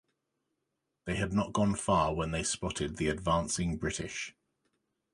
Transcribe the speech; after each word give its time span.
They 1.05 1.15
had 1.17 1.31
not 1.31 1.53
gone 1.53 1.75
far 1.75 2.15
when 2.15 2.31
they 2.31 2.41
spotted 2.41 2.97
the 2.97 3.07
advancing 3.07 3.77
British. 3.77 4.33